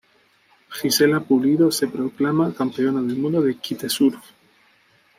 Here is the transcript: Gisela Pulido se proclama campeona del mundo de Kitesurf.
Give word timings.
Gisela 0.71 1.19
Pulido 1.19 1.71
se 1.71 1.85
proclama 1.87 2.51
campeona 2.57 3.03
del 3.03 3.17
mundo 3.17 3.39
de 3.39 3.55
Kitesurf. 3.59 4.17